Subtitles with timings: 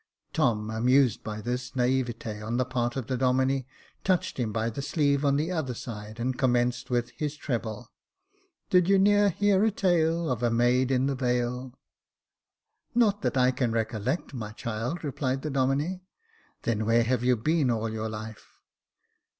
[0.33, 3.65] Tom, amused by this naivete on the part of the Domine,
[4.03, 7.87] touched him by the sleeve, on the other side, and commenced with his treble:
[8.31, 11.65] *' Did you ne'er hear a tale Of a maid in the vale?"
[12.93, 16.01] Jacob Faithful 103 "Not that I can recollect, my cliild," replied the Domine.
[16.63, 18.57] Then, where have you been all your life